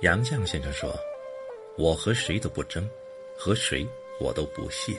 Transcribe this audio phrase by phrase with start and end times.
[0.00, 0.90] 杨绛先生说
[1.76, 2.88] ：“我和谁都不争，
[3.36, 3.86] 和谁
[4.18, 4.94] 我都不屑。”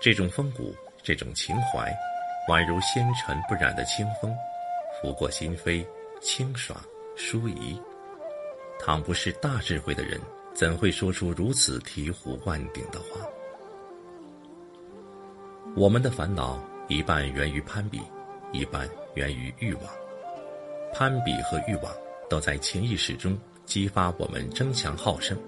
[0.00, 1.94] 这种风骨，这种情怀，
[2.48, 4.36] 宛如纤尘不染的清风，
[5.00, 5.86] 拂过心扉，
[6.20, 6.76] 清爽
[7.14, 7.80] 舒怡。
[8.80, 10.20] 倘不是大智慧的人，
[10.52, 13.20] 怎会说出如此醍醐灌顶的话？
[15.76, 18.02] 我们的烦恼一半源于攀比，
[18.50, 19.84] 一半源于欲望。
[20.92, 21.94] 攀比和欲望
[22.28, 25.38] 都在潜意识中激发我们争强好胜，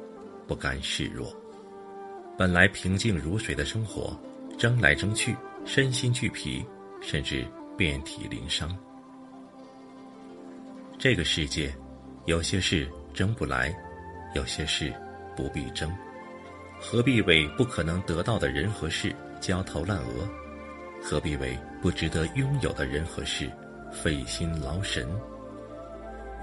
[0.47, 1.35] 不甘示弱。
[2.39, 4.19] 本来平静如水的生活。
[4.59, 6.65] 争来争去，身心俱疲，
[7.03, 8.75] 甚至遍体鳞伤。
[10.99, 11.77] 这个世界，
[12.25, 13.71] 有些事争不来，
[14.35, 14.91] 有些事
[15.37, 15.95] 不必争。
[16.81, 20.27] 何必为不可能得到的人和事焦头烂额？
[21.03, 23.51] 何必为不值得拥有的人和事
[23.93, 25.07] 费心劳神？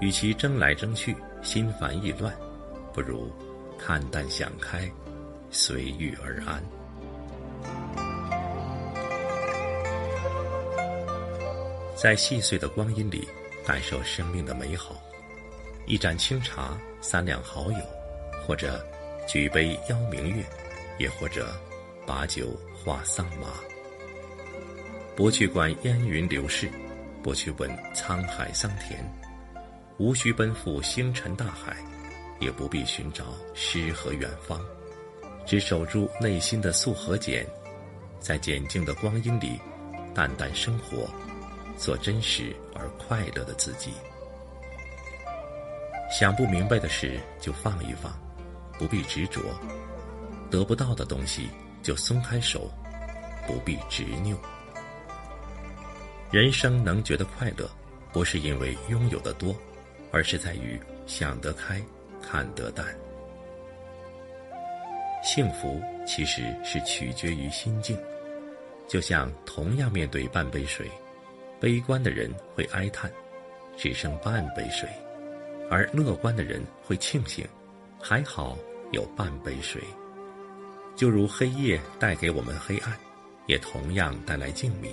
[0.00, 2.34] 与其争来争去，心烦意乱，
[2.92, 3.30] 不如
[3.78, 4.90] 看淡想开，
[5.50, 6.60] 随遇而安。
[11.94, 13.28] 在细碎的光阴里，
[13.64, 14.96] 感受生命的美好。
[15.86, 17.78] 一盏清茶，三两好友，
[18.46, 18.84] 或者
[19.28, 20.42] 举杯邀明月，
[20.98, 21.54] 也或者
[22.06, 23.48] 把酒话桑麻。
[25.14, 26.70] 不去管烟云流逝，
[27.22, 28.98] 不去问沧海桑田，
[29.98, 31.76] 无需奔赴星辰大海，
[32.40, 34.60] 也不必寻找诗和远方，
[35.46, 37.46] 只守住内心的素和简，
[38.18, 39.60] 在简静的光阴里，
[40.14, 41.08] 淡淡生活。
[41.76, 43.90] 做真实而快乐的自己。
[46.08, 48.12] 想不明白的事就放一放，
[48.78, 49.40] 不必执着；
[50.52, 51.48] 得不到的东西
[51.82, 52.70] 就松开手，
[53.44, 54.36] 不必执拗。
[56.30, 57.68] 人生能觉得快乐，
[58.12, 59.52] 不是因为拥有的多，
[60.14, 61.82] 而是在于想得开，
[62.22, 62.86] 看得淡。
[65.24, 67.98] 幸福其实是取决于心境，
[68.86, 70.88] 就像同样面对半杯水。
[71.58, 73.10] 悲观的人会哀叹，
[73.76, 74.88] 只剩半杯水；
[75.68, 77.44] 而乐观的人会庆幸，
[78.00, 78.56] 还好
[78.92, 79.82] 有半杯水。
[80.94, 82.96] 就如黑夜带给我们黑暗，
[83.46, 84.90] 也同样带来静谧；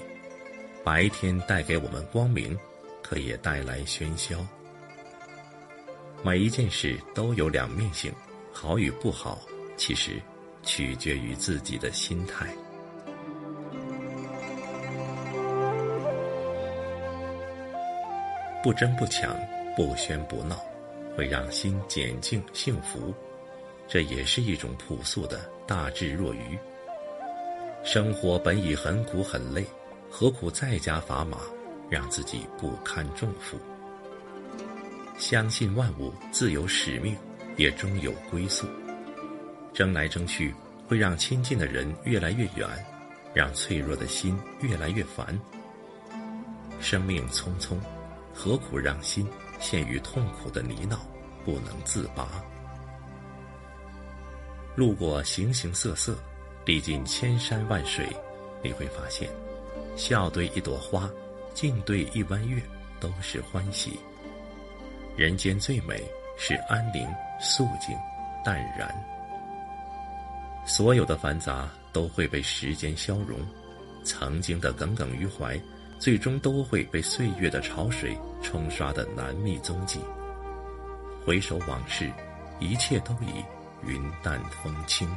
[0.84, 2.58] 白天带给我们光明，
[3.04, 4.44] 可也带来喧嚣。
[6.24, 8.14] 每一件事都有两面性，
[8.54, 9.42] 好与不好，
[9.76, 10.22] 其实
[10.62, 12.48] 取决于自己的心态。
[18.62, 19.36] 不争不抢，
[19.76, 20.64] 不喧不闹，
[21.18, 23.12] 会让心简静幸福。
[23.88, 26.58] 这也是一种朴素的大智若愚。
[27.84, 29.66] 生活本已很苦很累，
[30.08, 31.40] 何苦再加砝码，
[31.90, 33.58] 让自己不堪重负？
[35.22, 37.16] 相信万物自有使命，
[37.56, 38.66] 也终有归宿。
[39.72, 40.52] 争来争去，
[40.88, 42.68] 会让亲近的人越来越远，
[43.32, 45.40] 让脆弱的心越来越烦。
[46.80, 47.78] 生命匆匆。
[48.34, 49.28] 何苦让心
[49.60, 50.98] 陷于痛苦的泥淖，
[51.46, 52.44] 不能自拔？
[54.76, 56.18] 路过形形色色，
[56.66, 58.08] 历尽千山万水，
[58.64, 59.30] 你会发现，
[59.96, 61.08] 笑对一朵花，
[61.54, 62.60] 静对一弯月，
[63.00, 64.00] 都是欢喜。
[65.22, 66.02] 人间最美
[66.36, 67.08] 是安宁、
[67.40, 67.96] 肃静、
[68.44, 68.92] 淡然。
[70.66, 73.38] 所有的繁杂都会被时间消融，
[74.04, 75.56] 曾经的耿耿于怀。
[76.00, 80.00] 最终都会被岁月的潮水冲刷的难觅踪迹。
[81.24, 82.12] 回首往事，
[82.60, 83.46] 一切都已
[83.86, 85.08] 云淡风轻。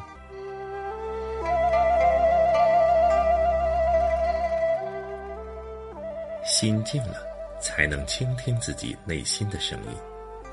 [6.45, 7.17] 心静了，
[7.65, 9.91] 才能倾听自己内心的声音，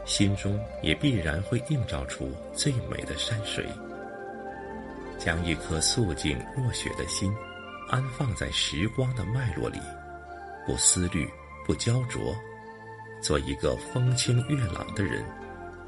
[0.06, 3.66] 心中也必然会映照出最美的山水。
[5.20, 7.30] 将一颗素静若雪的心，
[7.90, 9.78] 安放在时光的脉络里。
[10.66, 11.30] 不思虑，
[11.66, 12.34] 不焦灼，
[13.22, 15.22] 做一个风清月朗的人，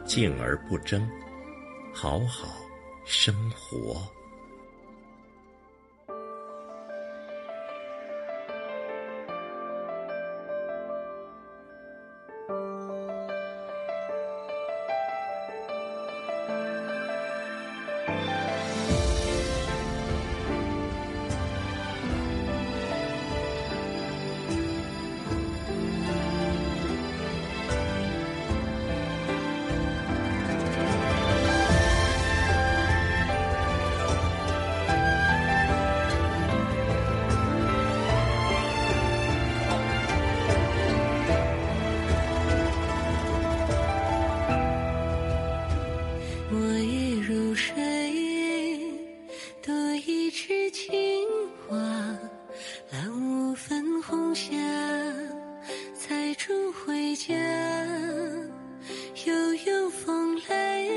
[0.03, 1.09] 静而不争，
[1.93, 2.49] 好好
[3.05, 4.05] 生活。
[50.05, 50.91] 一池青
[51.67, 51.77] 花，
[52.91, 54.51] 揽五分红霞，
[55.95, 57.33] 采竹回家。
[59.25, 60.89] 悠悠风来，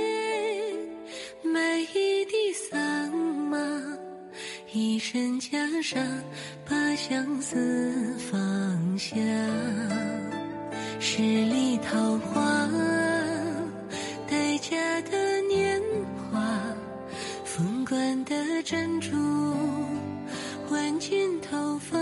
[1.45, 3.59] 买一地桑麻，
[4.73, 5.99] 一身袈裟，
[6.69, 9.15] 把相思放下。
[10.99, 12.16] 十里桃。
[18.67, 19.15] 珍珠，
[20.73, 21.97] 挽进头发，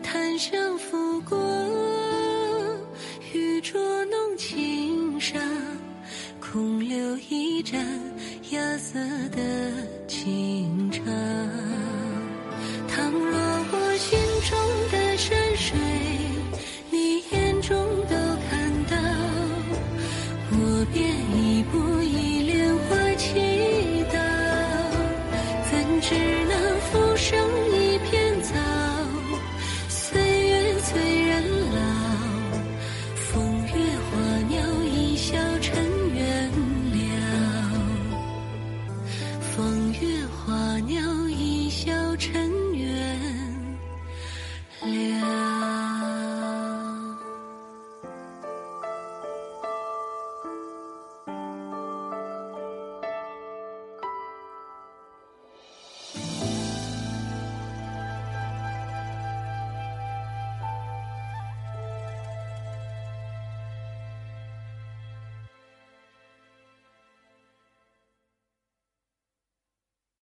[0.00, 1.36] 檀香拂过，
[3.34, 5.40] 玉镯弄轻纱，
[6.38, 7.84] 空留一盏
[8.52, 9.00] 芽色
[9.30, 9.72] 的
[10.06, 10.85] 清